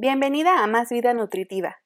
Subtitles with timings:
[0.00, 1.78] Bienvenida a Más Vida Nutritiva.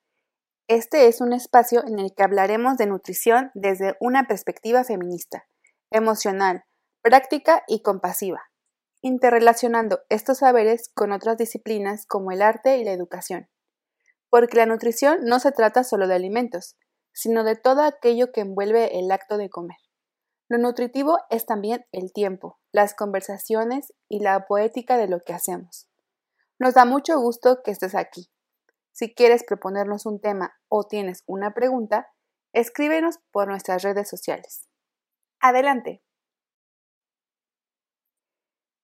[0.68, 5.46] Este es un espacio en el que hablaremos de nutrición desde una perspectiva feminista,
[5.90, 6.64] emocional,
[7.00, 8.42] práctica y compasiva,
[9.00, 13.48] interrelacionando estos saberes con otras disciplinas como el arte y la educación.
[14.28, 16.76] Porque la nutrición no se trata solo de alimentos,
[17.14, 19.78] sino de todo aquello que envuelve el acto de comer.
[20.50, 25.88] Lo nutritivo es también el tiempo, las conversaciones y la poética de lo que hacemos.
[26.62, 28.30] Nos da mucho gusto que estés aquí.
[28.92, 32.12] Si quieres proponernos un tema o tienes una pregunta,
[32.52, 34.68] escríbenos por nuestras redes sociales.
[35.40, 36.04] Adelante.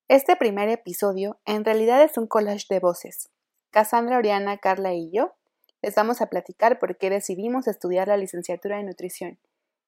[0.09, 3.31] Este primer episodio en realidad es un collage de voces.
[3.71, 5.37] Cassandra, Oriana, Carla y yo
[5.81, 9.39] les vamos a platicar por qué decidimos estudiar la licenciatura en nutrición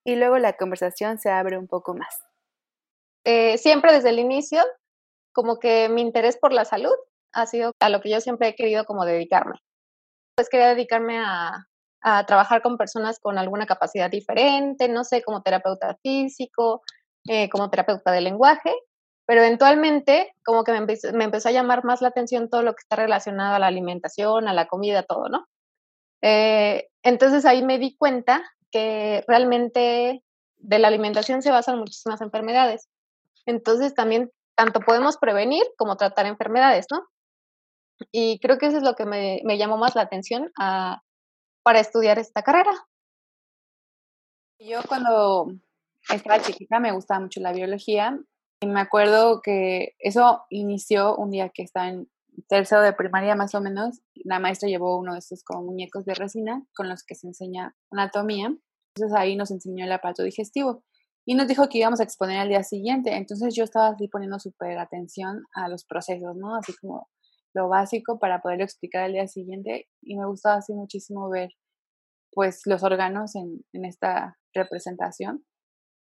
[0.05, 2.23] y luego la conversación se abre un poco más.
[3.25, 4.63] Eh, siempre desde el inicio,
[5.33, 6.95] como que mi interés por la salud
[7.33, 9.57] ha sido a lo que yo siempre he querido como dedicarme.
[10.37, 11.67] Pues quería dedicarme a,
[12.27, 16.81] trabajar con personas con alguna capacidad diferente, no sé, como terapeuta físico,
[17.29, 18.73] eh, como terapeuta de lenguaje,
[19.27, 22.81] pero eventualmente como que me me empezó, a llamar más la atención todo lo que
[22.81, 25.47] está relacionado a la alimentación, a la comida, todo, ¿no?
[26.23, 30.23] Eh, entonces ahí me di cuenta que realmente
[30.57, 32.89] de la alimentación se basan muchísimas enfermedades.
[33.47, 37.07] Entonces también tanto podemos prevenir como tratar enfermedades, ¿no?
[38.13, 41.03] Y creo que eso es lo que me, me llamó más la atención a,
[41.63, 42.73] para estudiar esta carrera.
[44.59, 45.53] Yo cuando
[46.09, 48.19] estaba chiquita me gustaba mucho la biología
[48.61, 52.11] y me acuerdo que eso inició un día que estaba en
[52.49, 56.15] tercero de primaria más o menos, la maestra llevó uno de estos como muñecos de
[56.15, 58.55] resina con los que se enseña anatomía.
[58.95, 60.83] Entonces ahí nos enseñó el aparato digestivo
[61.25, 63.15] y nos dijo que íbamos a exponer al día siguiente.
[63.15, 66.57] Entonces yo estaba así poniendo súper atención a los procesos, ¿no?
[66.57, 67.09] Así como
[67.55, 71.51] lo básico para poderlo explicar al día siguiente y me gustaba así muchísimo ver
[72.33, 75.45] pues los órganos en, esta representación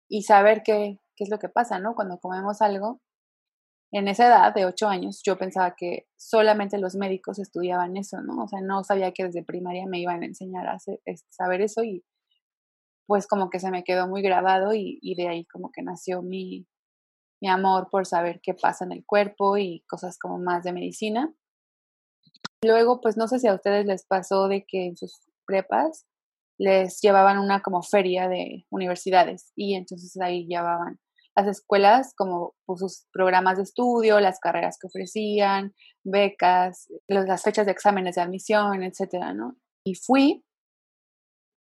[0.10, 1.96] y saber qué, qué es lo que pasa, ¿no?
[1.96, 3.00] Cuando comemos algo,
[3.92, 8.44] en esa edad de ocho años yo pensaba que solamente los médicos estudiaban eso, ¿no?
[8.44, 10.78] O sea, no sabía que desde primaria me iban a enseñar a
[11.30, 12.04] saber eso y
[13.08, 16.68] pues como que se me quedó muy grabado y, de ahí como que nació mi,
[17.42, 21.34] mi amor por saber qué pasa en el cuerpo y cosas como más de medicina.
[22.64, 26.06] Luego, pues no sé si a ustedes les pasó de que en sus prepas
[26.58, 31.00] les llevaban una como feria de universidades y entonces ahí llevaban
[31.36, 37.66] las escuelas como pues, sus programas de estudio, las carreras que ofrecían, becas, las fechas
[37.66, 39.56] de exámenes de admisión, etcétera, ¿no?
[39.86, 40.44] Y fui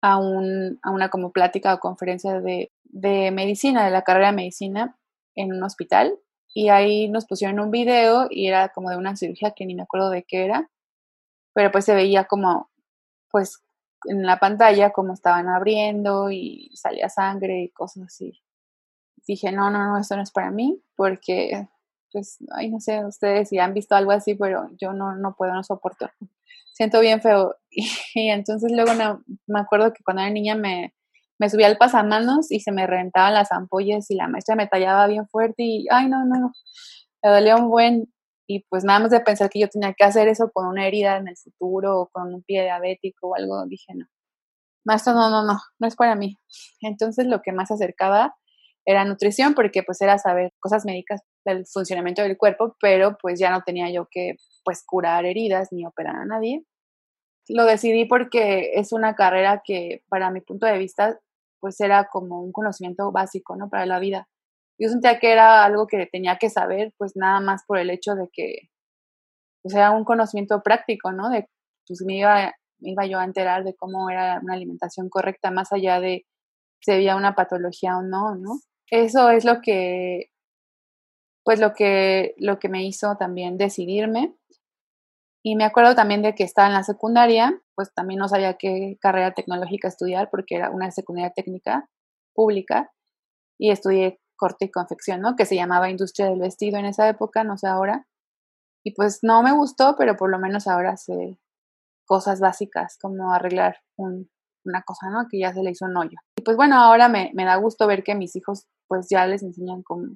[0.04, 4.36] a, un, a una como plática o conferencia de, de medicina, de la carrera de
[4.36, 4.96] medicina
[5.36, 6.20] en un hospital
[6.54, 9.84] y ahí nos pusieron un video y era como de una cirugía que ni me
[9.84, 10.70] acuerdo de qué era,
[11.54, 12.70] pero pues se veía como,
[13.32, 13.62] pues
[14.06, 18.44] en la pantalla como estaban abriendo y salía sangre y cosas así
[19.28, 21.68] dije, no, no, no, esto no es para mí, porque,
[22.12, 25.54] pues, ay, no sé, ustedes si han visto algo así, pero yo no, no puedo,
[25.54, 26.10] no soporto.
[26.74, 27.56] Siento bien feo.
[28.16, 28.92] Y, entonces luego
[29.48, 30.94] me acuerdo que cuando era niña me,
[31.40, 35.08] me subía al pasamanos y se me reventaban las ampollas y la maestra me tallaba
[35.08, 36.52] bien fuerte y, ay, no, no,
[37.24, 38.13] me dolía un buen.
[38.48, 41.18] Y pues nada más de pensar que yo tenía que hacer eso con una herida
[41.18, 44.06] en el futuro o con un pie diabético o algo, dije, no,
[44.86, 46.38] maestro, no, no, no, no es para mí.
[46.82, 48.36] Entonces lo que más acercaba
[48.86, 53.50] era nutrición porque pues era saber cosas médicas del funcionamiento del cuerpo, pero pues ya
[53.50, 56.64] no tenía yo que pues curar heridas ni operar a nadie.
[57.50, 61.20] Lo decidí porque es una carrera que para mi punto de vista
[61.60, 63.70] pues era como un conocimiento básico, ¿no?
[63.70, 64.28] Para la vida.
[64.80, 68.16] Yo sentía que era algo que tenía que saber pues nada más por el hecho
[68.16, 68.70] de que
[69.62, 71.30] pues era un conocimiento práctico, ¿no?
[71.30, 71.48] De
[71.88, 75.72] pues me iba, me iba yo a enterar de cómo era una alimentación correcta más
[75.72, 76.26] allá de
[76.82, 78.60] si había una patología o no, ¿no?
[78.94, 80.30] eso es lo que,
[81.44, 84.36] pues lo que, lo que me hizo también decidirme.
[85.44, 88.98] Y me acuerdo también de que estaba en la secundaria, pues también no sabía qué
[89.02, 91.90] carrera tecnológica estudiar porque era una secundaria técnica
[92.34, 92.92] pública
[93.60, 95.36] y estudié corte y confección, ¿no?
[95.36, 98.08] Que se llamaba industria del vestido en esa época, no sé ahora.
[98.86, 101.40] Y pues no me gustó, pero por lo menos ahora sé
[102.06, 104.30] cosas básicas como arreglar un,
[104.66, 105.28] una cosa, ¿no?
[105.30, 106.18] Que ya se le hizo un hoyo.
[106.38, 109.44] Y pues bueno, ahora me, me da gusto ver que mis hijos pues ya les
[109.44, 110.16] enseñan como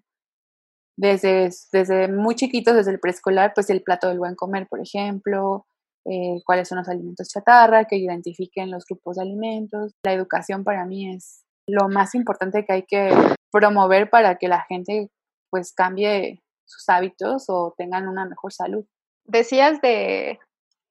[0.97, 5.65] desde, desde muy chiquitos, desde el preescolar, pues el plato del buen comer, por ejemplo,
[6.05, 9.93] eh, cuáles son los alimentos chatarra, que identifiquen los grupos de alimentos.
[10.03, 13.09] La educación para mí es lo más importante que hay que
[13.57, 15.09] promover para que la gente
[15.49, 18.85] pues cambie sus hábitos o tengan una mejor salud.
[19.25, 20.39] Decías de,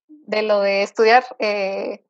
[0.09, 2.05] de lo de estudiar eh,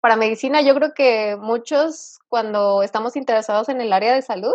[0.00, 4.54] para medicina, yo creo que muchos cuando estamos interesados en el área de salud,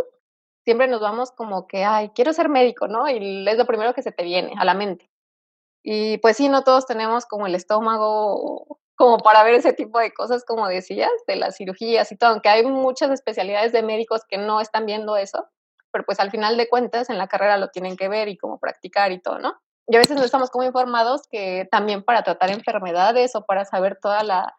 [0.64, 3.10] siempre nos vamos como que, ay, quiero ser médico, ¿no?
[3.10, 5.10] Y es lo primero que se te viene a la mente.
[5.84, 10.14] Y pues sí, no todos tenemos como el estómago como para ver ese tipo de
[10.14, 14.38] cosas, como decías, de las cirugías y todo, aunque hay muchas especialidades de médicos que
[14.38, 15.48] no están viendo eso,
[15.92, 18.60] pero pues al final de cuentas en la carrera lo tienen que ver y como
[18.60, 19.56] practicar y todo, ¿no?
[19.88, 24.00] Y a veces no estamos como informados que también para tratar enfermedades o para saber
[24.02, 24.56] toda la,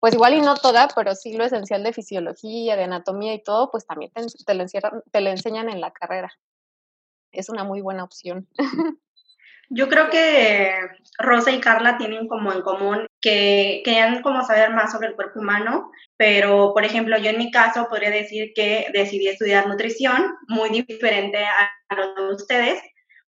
[0.00, 3.70] pues igual y no toda, pero sí lo esencial de fisiología, de anatomía y todo,
[3.70, 4.64] pues también te, te lo,
[5.10, 6.32] te lo enseñan en la carrera.
[7.32, 8.48] Es una muy buena opción.
[9.70, 10.72] Yo creo que
[11.18, 15.40] Rosa y Carla tienen como en común que querían como saber más sobre el cuerpo
[15.40, 20.70] humano, pero por ejemplo yo en mi caso podría decir que decidí estudiar nutrición, muy
[20.70, 22.80] diferente a lo de ustedes,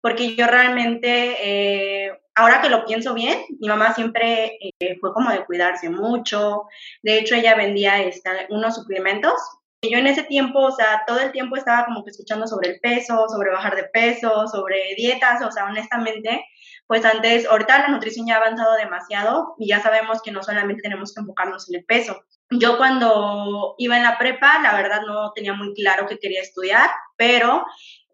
[0.01, 5.31] porque yo realmente, eh, ahora que lo pienso bien, mi mamá siempre eh, fue como
[5.31, 6.65] de cuidarse mucho,
[7.03, 9.35] de hecho ella vendía este, unos suplementos
[9.83, 12.81] yo en ese tiempo, o sea, todo el tiempo estaba como que escuchando sobre el
[12.81, 16.45] peso, sobre bajar de peso, sobre dietas, o sea, honestamente,
[16.89, 20.83] pues antes, ahorita la nutrición ya ha avanzado demasiado y ya sabemos que no solamente
[20.83, 22.25] tenemos que enfocarnos en el peso.
[22.51, 26.89] Yo cuando iba en la prepa, la verdad no tenía muy claro que quería estudiar,
[27.17, 27.65] pero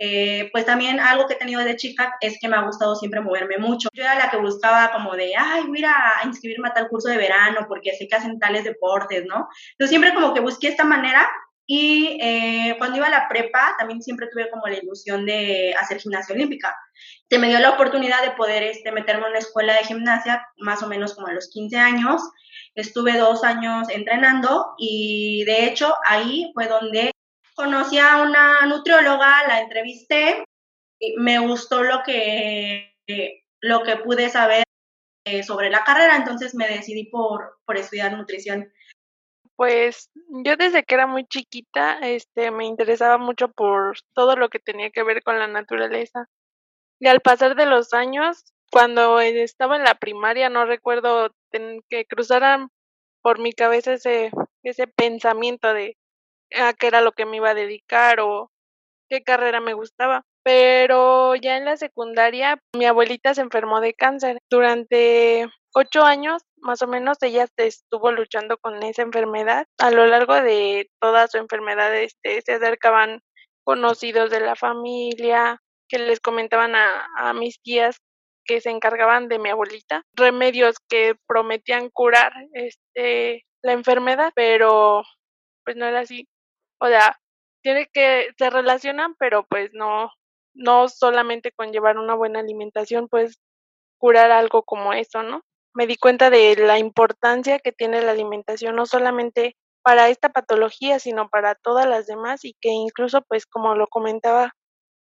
[0.01, 3.21] eh, pues también algo que he tenido de chica es que me ha gustado siempre
[3.21, 3.89] moverme mucho.
[3.95, 6.89] Yo era la que buscaba como de, ay, voy a ir a inscribirme a tal
[6.89, 9.49] curso de verano porque sé que hacen tales deportes, ¿no?
[9.71, 11.31] Entonces siempre como que busqué esta manera
[11.67, 15.99] y eh, cuando iba a la prepa, también siempre tuve como la ilusión de hacer
[15.99, 16.77] gimnasia olímpica.
[17.31, 20.83] Se me dio la oportunidad de poder este, meterme en una escuela de gimnasia, más
[20.83, 22.23] o menos como a los 15 años.
[22.75, 27.13] Estuve dos años entrenando y de hecho ahí fue donde
[27.55, 30.45] conocí a una nutrióloga, la entrevisté,
[30.99, 32.95] y me gustó lo que,
[33.61, 34.65] lo que pude saber
[35.25, 38.71] eh, sobre la carrera, entonces me decidí por, por estudiar nutrición.
[39.57, 40.11] Pues
[40.45, 44.91] yo desde que era muy chiquita, este, me interesaba mucho por todo lo que tenía
[44.91, 46.27] que ver con la naturaleza.
[47.01, 51.31] Y al pasar de los años, cuando estaba en la primaria, no recuerdo
[51.89, 52.69] que cruzaran
[53.23, 54.31] por mi cabeza ese,
[54.65, 55.97] ese pensamiento de
[56.55, 58.51] a qué era lo que me iba a dedicar o
[59.09, 60.23] qué carrera me gustaba.
[60.43, 64.39] Pero ya en la secundaria, mi abuelita se enfermó de cáncer.
[64.51, 69.67] Durante ocho años, más o menos, ella estuvo luchando con esa enfermedad.
[69.79, 73.21] A lo largo de toda su enfermedad, este, se acercaban
[73.65, 77.99] conocidos de la familia, que les comentaban a, a mis tías
[78.47, 85.03] que se encargaban de mi abuelita, remedios que prometían curar este la enfermedad, pero
[85.65, 86.29] pues no era así.
[86.81, 87.19] O sea,
[87.63, 90.11] tiene que se relacionan, pero pues no
[90.55, 93.41] no solamente con llevar una buena alimentación pues
[93.99, 95.43] curar algo como eso, ¿no?
[95.75, 100.99] Me di cuenta de la importancia que tiene la alimentación no solamente para esta patología,
[101.01, 104.53] sino para todas las demás y que incluso pues como lo comentaba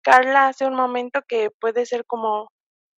[0.04, 2.50] Carla hace un momento que puede ser como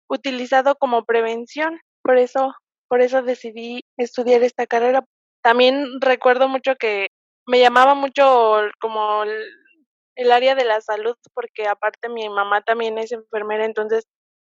[0.09, 1.81] utilizado como prevención.
[2.03, 2.55] Por eso
[2.89, 5.05] por eso decidí estudiar esta carrera.
[5.43, 7.09] También recuerdo mucho que
[7.47, 13.13] me llamaba mucho como el área de la salud porque aparte mi mamá también es
[13.13, 14.05] enfermera, entonces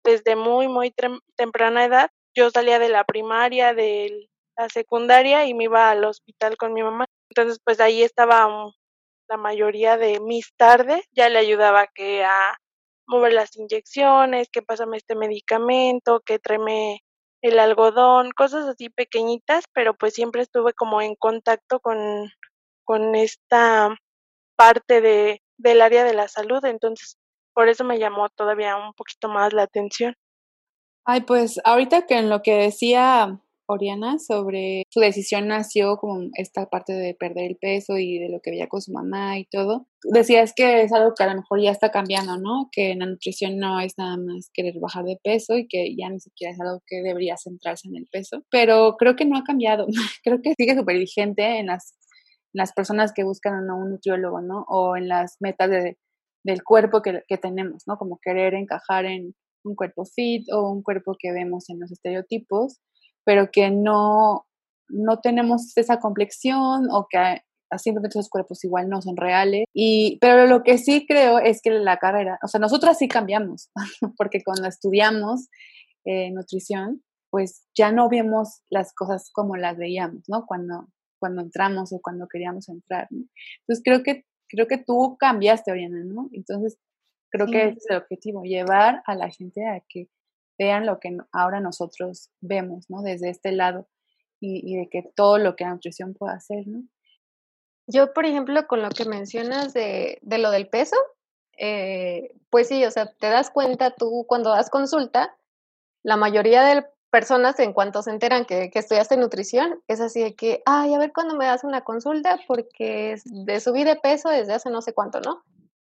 [0.04, 0.94] desde muy, muy
[1.36, 6.58] temprana edad yo salía de la primaria, de la secundaria y me iba al hospital
[6.58, 7.06] con mi mamá.
[7.30, 8.48] Entonces pues ahí estaba
[9.30, 12.58] la mayoría de mis tardes, ya le ayudaba que a
[13.08, 17.02] mover las inyecciones, que pásame este medicamento, que tráeme
[17.42, 21.98] el algodón, cosas así pequeñitas, pero pues siempre estuve como en contacto con,
[22.84, 23.96] con esta
[24.56, 27.18] parte de, del área de la salud, entonces
[27.54, 30.16] por eso me llamó todavía un poquito más la atención.
[31.06, 36.70] Ay, pues ahorita que en lo que decía Oriana sobre su decisión nació como esta
[36.70, 39.88] parte de perder el peso y de lo que veía con su mamá y todo.
[40.04, 42.70] Decías que es algo que a lo mejor ya está cambiando, ¿no?
[42.72, 46.10] Que en la nutrición no es nada más querer bajar de peso y que ya
[46.10, 48.44] ni siquiera es algo que debería centrarse en el peso.
[48.52, 49.88] Pero creo que no ha cambiado.
[50.24, 51.96] creo que sigue súper vigente en las
[52.54, 54.66] las personas que buscan a un nutriólogo, ¿no?
[54.68, 55.98] O en las metas de,
[56.44, 57.98] del cuerpo que, que, tenemos, ¿no?
[57.98, 62.80] Como querer encajar en un cuerpo fit o un cuerpo que vemos en los estereotipos,
[63.24, 64.46] pero que no,
[64.90, 67.42] no tenemos esa complexión o que
[67.78, 69.66] simplemente esos cuerpos igual no son reales.
[69.74, 73.70] Y, pero lo que sí creo es que la carrera, o sea, nosotras sí cambiamos,
[74.18, 75.48] porque cuando estudiamos
[76.06, 80.46] eh, nutrición, pues ya no vemos las cosas como las veíamos, ¿no?
[80.46, 80.88] Cuando,
[81.20, 83.08] cuando entramos o cuando queríamos entrar.
[83.10, 83.26] ¿no?
[83.62, 86.30] Entonces creo que, creo que tú cambiaste, Oriana, ¿no?
[86.34, 86.78] Entonces
[87.32, 90.10] creo que ese es el objetivo, llevar a la gente a que
[90.60, 93.02] vean lo que ahora nosotros vemos, ¿no?
[93.02, 93.88] Desde este lado
[94.40, 96.84] y, de que todo lo que la nutrición puede hacer, ¿no?
[97.88, 100.96] Yo, por ejemplo, con lo que mencionas de, de lo del peso,
[101.58, 105.36] eh, pues sí, o sea, te das cuenta tú cuando das consulta,
[106.04, 110.36] la mayoría de personas en cuanto se enteran que, que estudiaste nutrición, es así de
[110.36, 114.54] que, ay, a ver cuándo me das una consulta porque de subir de peso desde
[114.54, 115.44] hace no sé cuánto, ¿no?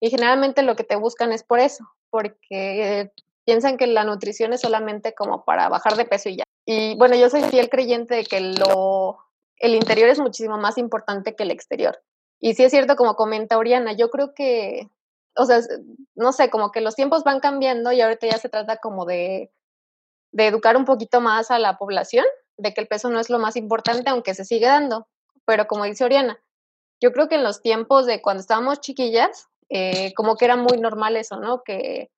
[0.04, 3.14] Y generalmente lo que te buscan es por eso, porque
[3.46, 6.44] piensan que la nutrición es solamente como para bajar de peso y ya.
[6.66, 9.18] Y bueno, yo soy fiel creyente de que lo,
[9.60, 12.04] el interior es muchísimo más importante que el exterior.
[12.42, 14.90] Y sí es cierto, como comenta Oriana, yo creo que,
[15.38, 15.62] o sea,
[16.16, 19.54] no sé, como que los tiempos van cambiando y ahorita ya se trata como de,
[20.34, 22.26] de educar un poquito más a la población,
[22.58, 25.08] de que el peso no es lo más importante, aunque se sigue dando.
[25.46, 26.44] Pero como dice Oriana,
[27.02, 30.78] yo creo que en los tiempos de cuando estábamos chiquillas, eh, como que era muy
[30.78, 31.64] normal eso, ¿no?
[31.64, 32.10] Que,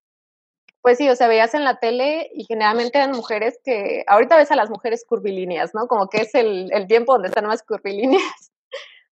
[0.82, 4.50] pues sí, o sea, veías en la tele y generalmente eran mujeres que, ahorita ves
[4.50, 5.88] a las mujeres curvilíneas, ¿no?
[5.88, 8.22] Como que es el, el tiempo donde están más curvilíneas.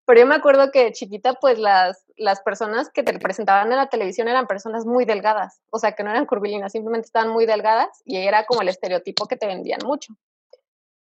[0.07, 3.88] Pero yo me acuerdo que chiquita, pues las, las personas que te presentaban en la
[3.88, 8.03] televisión eran personas muy delgadas, o sea, que no eran curvilíneas, simplemente estaban muy delgadas
[8.05, 10.14] y era como el estereotipo que te vendían mucho.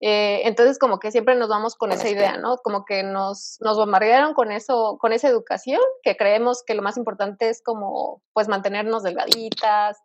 [0.04, 2.58] Eh, entonces, como que siempre nos vamos con esa idea, ¿no?
[2.58, 6.98] Como que nos, nos bombardearon con eso, con esa educación, que creemos que lo más
[6.98, 10.00] importante es como, pues, mantenernos delgaditas,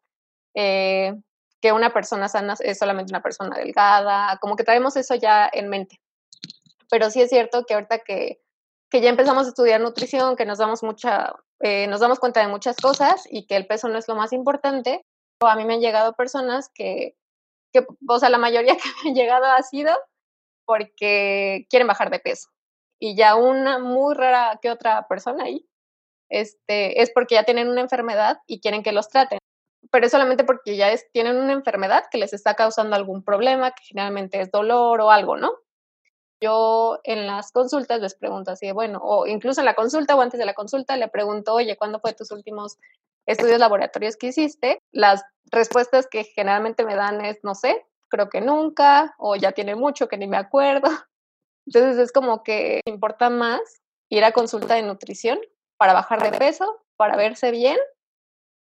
[0.55, 1.15] eh,
[1.63, 5.71] que una persona sana es solamente una persona delgada, como que traemos eso ya en
[5.71, 5.99] mente.
[6.91, 8.43] Pero sí es cierto que ahorita que,
[8.91, 12.49] que ya empezamos a estudiar nutrición, que nos damos mucha, eh, nos damos cuenta de
[12.49, 15.07] muchas cosas y que el peso no es lo más importante,
[15.41, 17.17] a mí me han llegado personas que,
[17.83, 19.93] que o sea, la mayoría que me han llegado ha sido
[20.65, 22.49] porque quieren bajar de peso.
[22.99, 25.67] Y ya una muy rara que otra persona ahí,
[26.31, 29.39] este, es porque ya tienen una enfermedad y quieren que los traten
[29.91, 33.71] pero es solamente porque ya es, tienen una enfermedad que les está causando algún problema,
[33.73, 35.53] que generalmente es dolor o algo, ¿no?
[36.41, 40.39] Yo en las consultas les pregunto así, bueno, o incluso en la consulta o antes
[40.39, 42.79] de la consulta le pregunto, oye, ¿cuándo fue tus últimos
[43.27, 44.79] estudios laboratorios que hiciste?
[44.93, 49.75] Las respuestas que generalmente me dan es, no sé, creo que nunca, o ya tiene
[49.75, 50.89] mucho que ni me acuerdo.
[51.67, 53.61] Entonces es como que importa más
[54.09, 55.39] ir a consulta de nutrición
[55.77, 57.79] para bajar de peso, para verse bien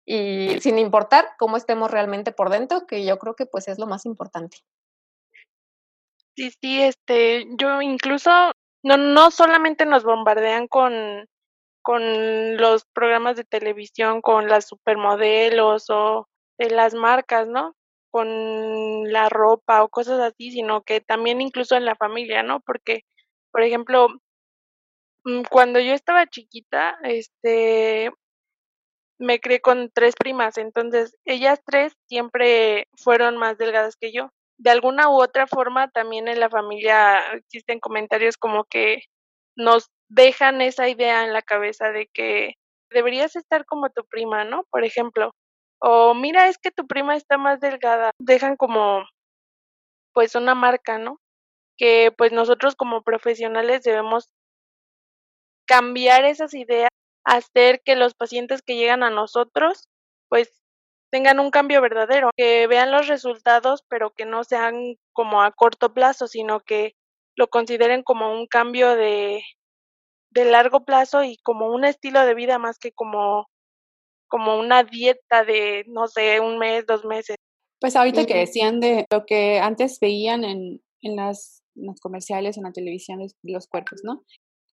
[0.06, 3.86] y sin importar cómo estemos realmente por dentro, que yo creo que pues es lo
[3.86, 4.58] más importante.
[6.36, 8.30] Sí, sí, este, yo incluso
[8.82, 11.28] no, no solamente nos bombardean con,
[11.84, 17.76] con los programas de televisión, con las supermodelos o de las marcas, ¿no?
[18.10, 22.60] Con la ropa o cosas así, sino que también incluso en la familia, ¿no?
[22.60, 23.02] Porque,
[23.52, 24.08] por ejemplo,
[25.24, 28.10] mm, cuando yo estaba chiquita, este,
[29.18, 34.30] me crié con tres primas, entonces ellas tres siempre fueron más delgadas que yo.
[34.58, 39.02] De alguna u otra forma, también en la familia existen comentarios como que
[39.56, 42.54] nos dejan esa idea en la cabeza de que
[42.90, 44.64] deberías estar como tu prima, ¿no?
[44.70, 45.32] Por ejemplo,
[45.80, 48.10] o mira, es que tu prima está más delgada.
[48.18, 49.04] Dejan como,
[50.12, 51.20] pues, una marca, ¿no?
[51.78, 54.28] Que pues nosotros como profesionales debemos
[55.66, 56.90] cambiar esas ideas
[57.24, 59.88] hacer que los pacientes que llegan a nosotros,
[60.28, 60.62] pues
[61.10, 65.94] tengan un cambio verdadero, que vean los resultados, pero que no sean como a corto
[65.94, 66.94] plazo, sino que
[67.36, 69.42] lo consideren como un cambio de,
[70.34, 73.48] de largo plazo y como un estilo de vida más que como,
[74.28, 77.36] como una dieta de, no sé, un mes, dos meses.
[77.80, 82.56] Pues ahorita que decían de lo que antes veían en, en, las, en los comerciales,
[82.56, 84.24] en la televisión, los cuerpos, ¿no?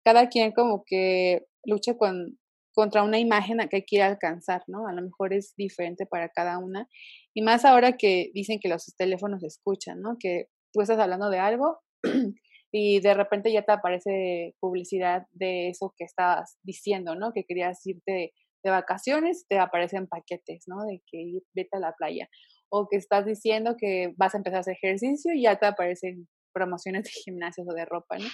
[0.03, 2.39] Cada quien como que lucha con
[2.73, 4.87] contra una imagen que quiere alcanzar, ¿no?
[4.87, 6.87] A lo mejor es diferente para cada una.
[7.33, 10.17] Y más ahora que dicen que los teléfonos escuchan, ¿no?
[10.19, 11.79] Que tú estás hablando de algo
[12.71, 17.33] y de repente ya te aparece publicidad de eso que estabas diciendo, ¿no?
[17.33, 20.85] Que querías irte de, vacaciones, te aparecen paquetes, ¿no?
[20.85, 22.29] De que vete a la playa.
[22.69, 26.27] O que estás diciendo que vas a empezar a hacer ejercicio y ya te aparecen
[26.53, 28.27] promociones de gimnasios o de ropa, ¿no?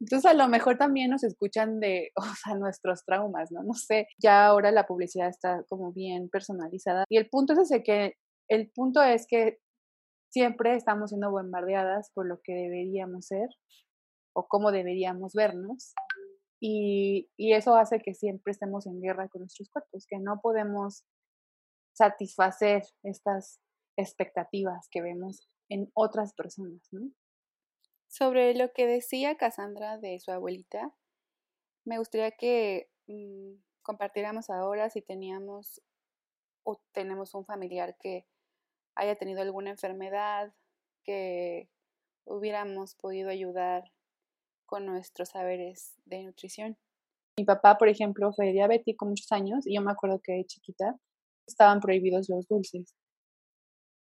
[0.00, 3.62] Entonces a lo mejor también nos escuchan de, o sea, nuestros traumas, ¿no?
[3.62, 7.82] No sé, ya ahora la publicidad está como bien personalizada y el punto es ese
[7.82, 8.14] que,
[8.48, 9.58] el punto es que
[10.32, 13.48] siempre estamos siendo bombardeadas por lo que deberíamos ser
[14.34, 15.94] o cómo deberíamos vernos
[16.58, 21.04] y, y eso hace que siempre estemos en guerra con nuestros cuerpos, que no podemos
[21.92, 23.60] satisfacer estas
[23.96, 26.88] expectativas que vemos en otras personas.
[28.08, 30.94] Sobre lo que decía Cassandra de su abuelita,
[31.84, 35.82] me gustaría que mm, compartiéramos ahora si teníamos
[36.64, 38.26] o tenemos un familiar que
[38.94, 40.52] haya tenido alguna enfermedad
[41.04, 41.68] que
[42.24, 43.84] hubiéramos podido ayudar
[44.66, 46.78] con nuestros saberes de nutrición.
[47.38, 50.96] Mi papá, por ejemplo, fue diabético muchos años y yo me acuerdo que de chiquita
[51.46, 52.94] estaban prohibidos los dulces.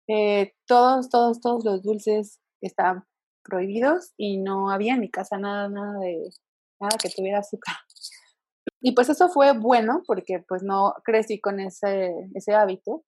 [0.09, 3.05] Eh, todos, todos, todos los dulces estaban
[3.43, 6.29] prohibidos y no había en mi casa nada, nada de
[6.81, 7.77] nada que tuviera azúcar.
[8.81, 13.05] Y pues eso fue bueno porque pues no crecí con ese, ese hábito,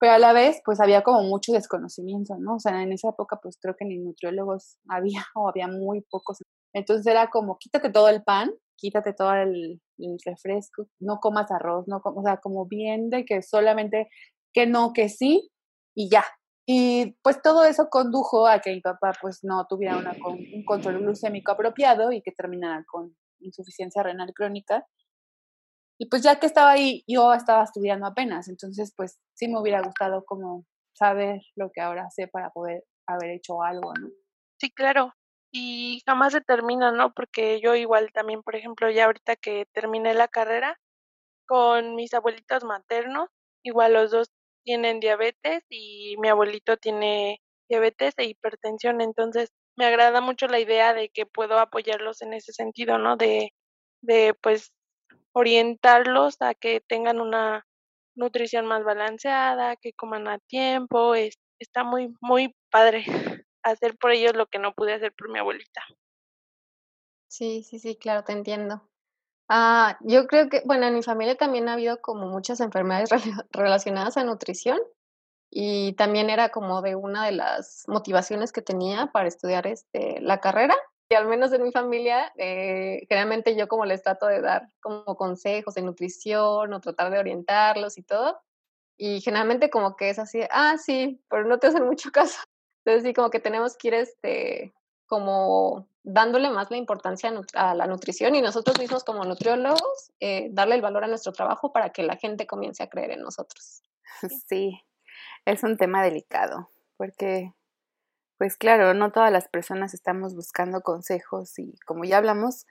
[0.00, 2.56] pero a la vez pues había como mucho desconocimiento, ¿no?
[2.56, 6.38] O sea, en esa época pues creo que ni nutriólogos había o había muy pocos.
[6.72, 9.80] Entonces era como quítate todo el pan, quítate todo el,
[10.24, 14.08] refresco, no comas arroz, no o sea, como bien de que solamente
[14.54, 15.50] que no, que sí
[15.94, 16.24] y ya.
[16.66, 21.00] Y pues todo eso condujo a que mi papá pues no tuviera una, un control
[21.00, 24.86] glucémico apropiado y que terminara con insuficiencia renal crónica.
[26.00, 29.82] Y pues ya que estaba ahí, yo estaba estudiando apenas, entonces pues sí me hubiera
[29.82, 30.64] gustado como
[30.94, 34.08] saber lo que ahora sé para poder haber hecho algo, ¿no?
[34.58, 35.12] Sí, claro.
[35.52, 37.12] Y jamás se termina, ¿no?
[37.12, 40.78] Porque yo igual también, por ejemplo, ya ahorita que terminé la carrera
[41.46, 43.28] con mis abuelitos maternos,
[43.62, 44.28] igual los dos
[44.64, 50.94] tienen diabetes y mi abuelito tiene diabetes e hipertensión, entonces me agrada mucho la idea
[50.94, 53.16] de que puedo apoyarlos en ese sentido, ¿no?
[53.18, 53.52] De,
[54.02, 54.72] de pues
[55.32, 57.66] orientarlos a que tengan una
[58.14, 63.04] nutrición más balanceada, que coman a tiempo, es, está muy, muy padre
[63.62, 65.82] hacer por ellos lo que no pude hacer por mi abuelita.
[67.28, 68.82] Sí, sí, sí, claro, te entiendo.
[69.48, 73.10] Ah, yo creo que, bueno, en mi familia también ha habido como muchas enfermedades
[73.52, 74.78] relacionadas a nutrición
[75.50, 80.38] y también era como de una de las motivaciones que tenía para estudiar este, la
[80.38, 80.74] carrera.
[81.12, 85.16] Y al menos en mi familia, eh, generalmente yo como les trato de dar como
[85.16, 88.40] consejos de nutrición o tratar de orientarlos y todo.
[88.96, 92.38] Y generalmente como que es así, ah, sí, pero no te hacen mucho caso.
[92.84, 94.72] Entonces sí, como que tenemos que ir este,
[95.06, 100.76] como dándole más la importancia a la nutrición y nosotros mismos como nutriólogos, eh, darle
[100.76, 103.82] el valor a nuestro trabajo para que la gente comience a creer en nosotros.
[104.46, 104.80] Sí,
[105.44, 107.52] es un tema delicado, porque,
[108.40, 112.66] pues claro, no todas las personas estamos buscando consejos y como ya hablamos,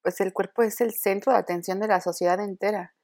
[0.00, 2.94] pues el cuerpo es el centro de atención de la sociedad entera.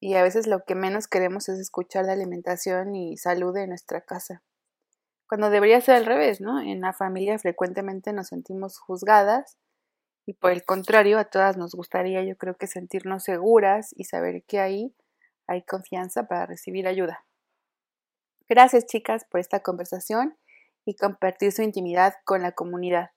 [0.00, 4.00] Y a veces lo que menos queremos es escuchar de alimentación y salud en nuestra
[4.00, 4.42] casa
[5.28, 6.58] cuando debería ser al revés, ¿no?
[6.58, 9.58] En la familia frecuentemente nos sentimos juzgadas
[10.24, 14.42] y por el contrario, a todas nos gustaría, yo creo que sentirnos seguras y saber
[14.44, 14.94] que ahí
[15.46, 17.26] hay confianza para recibir ayuda.
[18.48, 20.38] Gracias chicas por esta conversación
[20.84, 23.10] y compartir su intimidad con la comunidad.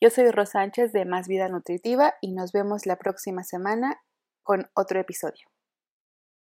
[0.00, 4.00] Yo soy Rosánchez de Más Vida Nutritiva y nos vemos la próxima semana
[4.42, 5.53] con otro episodio.